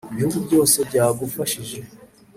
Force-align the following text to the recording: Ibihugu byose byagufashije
Ibihugu 0.13 0.37
byose 0.45 0.77
byagufashije 0.89 1.77